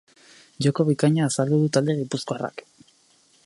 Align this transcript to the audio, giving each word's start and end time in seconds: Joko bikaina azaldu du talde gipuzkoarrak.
Joko 0.65 0.85
bikaina 0.87 1.27
azaldu 1.27 1.59
du 1.65 1.69
talde 1.77 1.99
gipuzkoarrak. 2.03 2.65